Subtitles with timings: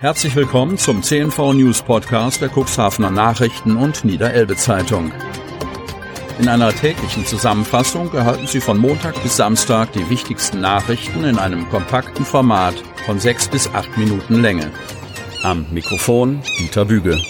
[0.00, 5.12] Herzlich willkommen zum CNV News Podcast der Cuxhavener Nachrichten und Niederelbe Zeitung.
[6.38, 11.68] In einer täglichen Zusammenfassung erhalten Sie von Montag bis Samstag die wichtigsten Nachrichten in einem
[11.68, 14.72] kompakten Format von sechs bis acht Minuten Länge.
[15.42, 17.20] Am Mikrofon Dieter Büge.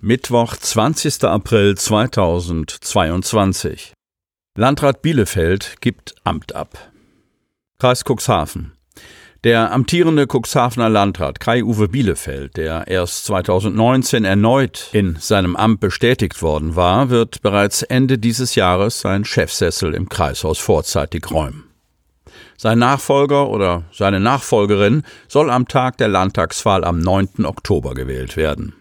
[0.00, 1.22] Mittwoch, 20.
[1.22, 3.92] April 2022.
[4.56, 6.90] Landrat Bielefeld gibt Amt ab.
[7.78, 8.75] Kreis Cuxhaven.
[9.44, 16.74] Der amtierende Cuxhavener Landrat Kai-Uwe Bielefeld, der erst 2019 erneut in seinem Amt bestätigt worden
[16.74, 21.64] war, wird bereits Ende dieses Jahres sein Chefsessel im Kreishaus vorzeitig räumen.
[22.56, 27.44] Sein Nachfolger oder seine Nachfolgerin soll am Tag der Landtagswahl am 9.
[27.44, 28.74] Oktober gewählt werden.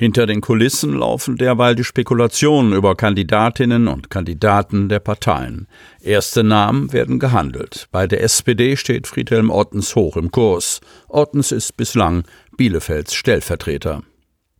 [0.00, 5.66] Hinter den Kulissen laufen derweil die Spekulationen über Kandidatinnen und Kandidaten der Parteien.
[6.00, 7.88] Erste Namen werden gehandelt.
[7.90, 10.80] Bei der SPD steht Friedhelm Ottens hoch im Kurs.
[11.08, 12.22] Ottens ist bislang
[12.56, 14.04] Bielefelds Stellvertreter.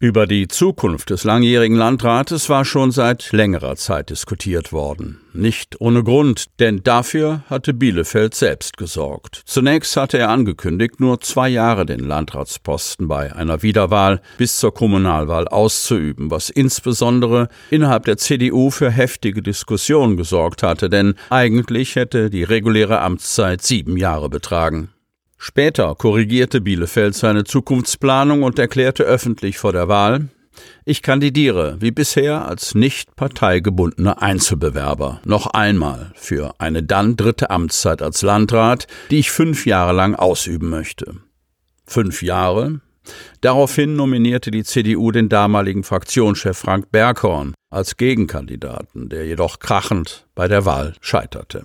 [0.01, 5.21] Über die Zukunft des langjährigen Landrates war schon seit längerer Zeit diskutiert worden.
[5.33, 9.43] Nicht ohne Grund, denn dafür hatte Bielefeld selbst gesorgt.
[9.45, 15.49] Zunächst hatte er angekündigt, nur zwei Jahre den Landratsposten bei einer Wiederwahl bis zur Kommunalwahl
[15.49, 22.45] auszuüben, was insbesondere innerhalb der CDU für heftige Diskussionen gesorgt hatte, denn eigentlich hätte die
[22.45, 24.91] reguläre Amtszeit sieben Jahre betragen.
[25.39, 30.29] Später korrigierte Bielefeld seine Zukunftsplanung und erklärte öffentlich vor der Wahl,
[30.85, 38.03] ich kandidiere wie bisher als nicht parteigebundener Einzelbewerber noch einmal für eine dann dritte Amtszeit
[38.03, 41.15] als Landrat, die ich fünf Jahre lang ausüben möchte.
[41.87, 42.81] Fünf Jahre?
[43.41, 50.49] Daraufhin nominierte die CDU den damaligen Fraktionschef Frank Berghorn als Gegenkandidaten, der jedoch krachend bei
[50.49, 51.65] der Wahl scheiterte.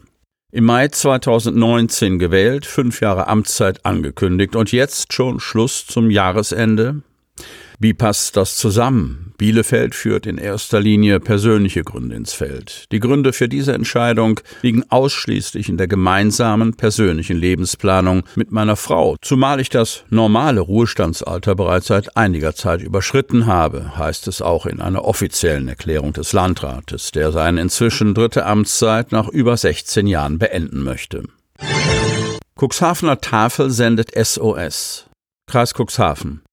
[0.55, 7.01] Im Mai 2019 gewählt, fünf Jahre Amtszeit angekündigt und jetzt schon Schluss zum Jahresende?
[7.83, 9.33] Wie passt das zusammen?
[9.37, 12.85] Bielefeld führt in erster Linie persönliche Gründe ins Feld.
[12.93, 19.17] Die Gründe für diese Entscheidung liegen ausschließlich in der gemeinsamen persönlichen Lebensplanung mit meiner Frau,
[19.21, 24.79] zumal ich das normale Ruhestandsalter bereits seit einiger Zeit überschritten habe, heißt es auch in
[24.79, 30.83] einer offiziellen Erklärung des Landrates, der seine inzwischen dritte Amtszeit nach über 16 Jahren beenden
[30.83, 31.23] möchte.
[32.57, 35.07] Cuxhavener Tafel sendet SOS.
[35.47, 36.43] Kreis Cuxhaven.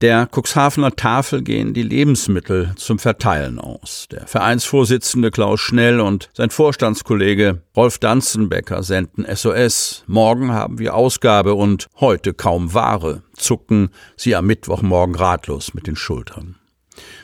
[0.00, 4.06] Der Cuxhavener Tafel gehen die Lebensmittel zum Verteilen aus.
[4.12, 10.04] Der Vereinsvorsitzende Klaus Schnell und sein Vorstandskollege Rolf Danzenbecker senden SOS.
[10.06, 15.96] Morgen haben wir Ausgabe und heute kaum Ware, zucken sie am Mittwochmorgen ratlos mit den
[15.96, 16.54] Schultern.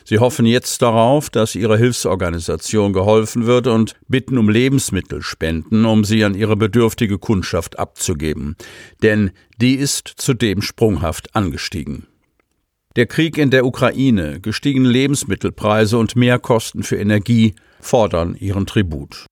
[0.04, 6.24] Sie hoffen jetzt darauf, dass ihrer Hilfsorganisation geholfen wird und bitten um Lebensmittelspenden, um sie
[6.24, 8.56] an ihre bedürftige Kundschaft abzugeben.
[9.00, 9.30] Denn
[9.60, 12.08] die ist zudem sprunghaft angestiegen.
[12.97, 19.27] Der Krieg in der Ukraine, gestiegene Lebensmittelpreise und Mehrkosten für Energie fordern ihren Tribut.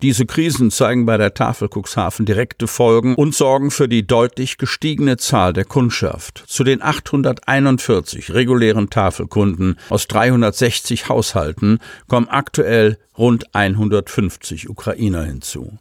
[0.00, 5.16] Diese Krisen zeigen bei der Tafel Cuxhaven direkte Folgen und sorgen für die deutlich gestiegene
[5.16, 6.44] Zahl der Kundschaft.
[6.46, 15.76] Zu den 841 regulären Tafelkunden aus 360 Haushalten kommen aktuell rund 150 Ukrainer hinzu.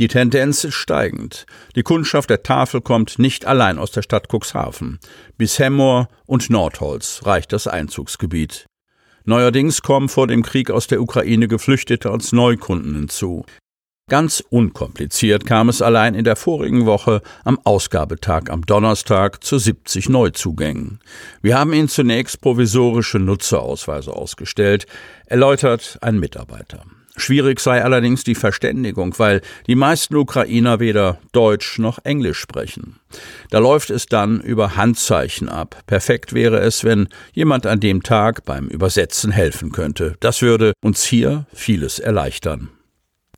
[0.00, 1.44] Die Tendenz ist steigend.
[1.76, 4.98] Die Kundschaft der Tafel kommt nicht allein aus der Stadt Cuxhaven.
[5.36, 8.64] Bis Hemmoor und Nordholz reicht das Einzugsgebiet.
[9.26, 13.44] Neuerdings kommen vor dem Krieg aus der Ukraine Geflüchtete als Neukunden hinzu.
[14.08, 20.08] Ganz unkompliziert kam es allein in der vorigen Woche am Ausgabetag am Donnerstag zu 70
[20.08, 21.00] Neuzugängen.
[21.42, 24.86] Wir haben ihnen zunächst provisorische Nutzerausweise ausgestellt,
[25.26, 26.86] erläutert ein Mitarbeiter.
[27.20, 32.96] Schwierig sei allerdings die Verständigung, weil die meisten Ukrainer weder Deutsch noch Englisch sprechen.
[33.50, 35.82] Da läuft es dann über Handzeichen ab.
[35.86, 40.16] Perfekt wäre es, wenn jemand an dem Tag beim Übersetzen helfen könnte.
[40.20, 42.70] Das würde uns hier vieles erleichtern.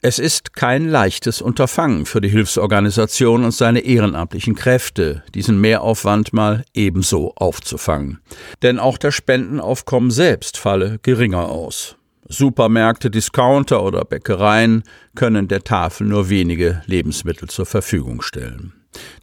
[0.04, 6.64] Es ist kein leichtes Unterfangen für die Hilfsorganisation und seine ehrenamtlichen Kräfte, diesen Mehraufwand mal
[6.74, 8.18] ebenso aufzufangen.
[8.62, 11.96] Denn auch das Spendenaufkommen selbst falle geringer aus.
[12.32, 14.82] Supermärkte, Discounter oder Bäckereien
[15.14, 18.72] können der Tafel nur wenige Lebensmittel zur Verfügung stellen.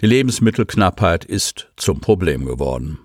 [0.02, 3.00] Die Lebensmittelknappheit ist zum Problem geworden.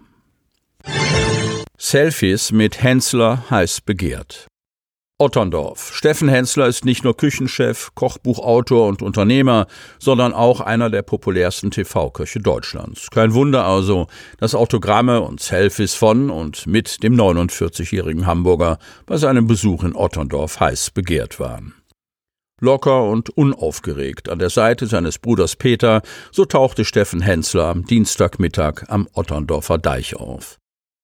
[1.77, 4.47] Selfies mit Hensler heiß begehrt.
[5.19, 5.95] Otterndorf.
[5.95, 9.69] Steffen Hensler ist nicht nur Küchenchef, Kochbuchautor und Unternehmer,
[10.01, 13.11] sondern auch einer der populärsten TV-Köche Deutschlands.
[13.11, 14.09] Kein Wunder also,
[14.39, 20.59] dass Autogramme und Selfies von und mit dem 49-jährigen Hamburger bei seinem Besuch in Otterndorf
[20.59, 21.75] heiß begehrt waren.
[22.61, 26.03] Locker und unaufgeregt an der Seite seines Bruders Peter,
[26.33, 30.59] so tauchte Steffen Hensler am Dienstagmittag am Otterndorfer Deich auf.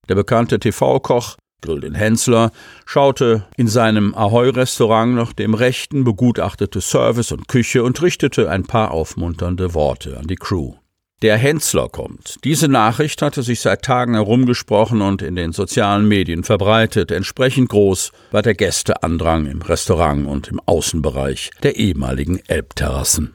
[0.09, 2.53] Der bekannte TV-Koch Grill den Hensler,
[2.87, 8.91] schaute in seinem Ahoi-Restaurant nach dem Rechten, begutachtete Service und Küche und richtete ein paar
[8.91, 10.75] aufmunternde Worte an die Crew.
[11.23, 12.39] Der Hensler kommt.
[12.45, 17.11] Diese Nachricht hatte sich seit Tagen herumgesprochen und in den sozialen Medien verbreitet.
[17.11, 23.35] Entsprechend groß war der Gästeandrang im Restaurant und im Außenbereich der ehemaligen Elbterrassen.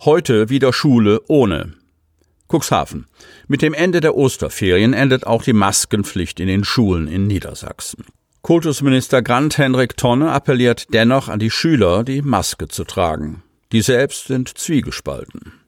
[0.00, 1.74] Heute wieder Schule ohne
[2.50, 3.06] Cuxhaven.
[3.48, 8.04] Mit dem Ende der Osterferien endet auch die Maskenpflicht in den Schulen in Niedersachsen.
[8.42, 13.42] Kultusminister Grant Henrik Tonne appelliert dennoch an die Schüler, die Maske zu tragen.
[13.72, 15.59] Die selbst sind zwiegespalten.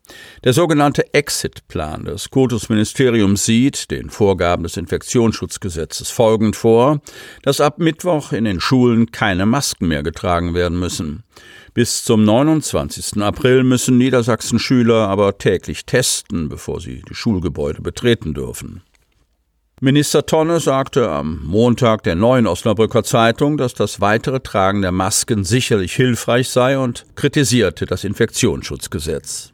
[0.45, 7.01] Der sogenannte Exit-Plan des Kultusministeriums sieht den Vorgaben des Infektionsschutzgesetzes folgend vor,
[7.43, 11.23] dass ab Mittwoch in den Schulen keine Masken mehr getragen werden müssen.
[11.75, 13.23] Bis zum 29.
[13.23, 18.83] April müssen Niedersachsen-Schüler aber täglich testen, bevor sie die Schulgebäude betreten dürfen.
[19.81, 25.43] Minister Tonne sagte am Montag der neuen Osnabrücker Zeitung, dass das weitere Tragen der Masken
[25.43, 29.52] sicherlich hilfreich sei und kritisierte das Infektionsschutzgesetz.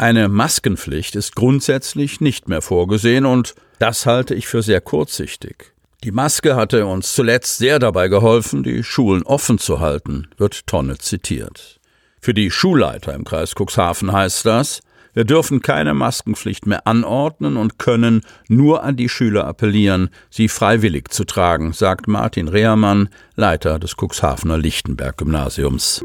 [0.00, 5.72] Eine Maskenpflicht ist grundsätzlich nicht mehr vorgesehen und das halte ich für sehr kurzsichtig.
[6.04, 10.98] Die Maske hatte uns zuletzt sehr dabei geholfen, die Schulen offen zu halten, wird Tonne
[10.98, 11.80] zitiert.
[12.20, 14.82] Für die Schulleiter im Kreis Cuxhaven heißt das,
[15.14, 21.08] wir dürfen keine Maskenpflicht mehr anordnen und können nur an die Schüler appellieren, sie freiwillig
[21.08, 26.04] zu tragen, sagt Martin Rehermann, Leiter des Cuxhavener Lichtenberg Gymnasiums.